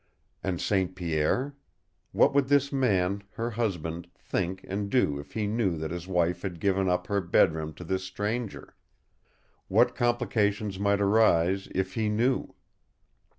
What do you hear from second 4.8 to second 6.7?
do if he knew that his wife had